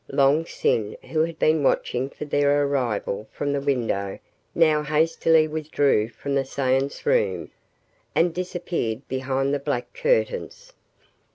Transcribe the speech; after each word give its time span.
Long 0.09 0.47
Sin 0.47 0.97
who 1.11 1.25
had 1.25 1.37
been 1.37 1.61
watching 1.61 2.09
for 2.09 2.25
their 2.25 2.63
arrival 2.65 3.27
from 3.31 3.53
the 3.53 3.61
window 3.61 4.17
now 4.55 4.81
hastily 4.81 5.47
withdrew 5.47 6.09
from 6.09 6.33
the 6.33 6.43
seance 6.43 7.05
room 7.05 7.51
and 8.15 8.33
disappeared 8.33 9.07
behind 9.07 9.53
the 9.53 9.59
black 9.59 9.93
curtains. 9.93 10.73